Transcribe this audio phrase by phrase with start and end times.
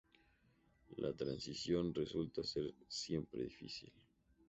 [0.97, 3.93] La transición resulta ser siempre difícil.